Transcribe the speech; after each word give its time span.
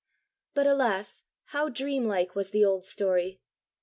But 0.55 0.65
alas, 0.65 1.21
how 1.49 1.69
dream 1.69 2.05
like 2.05 2.33
was 2.33 2.49
the 2.49 2.65
old 2.65 2.83
story! 2.85 3.39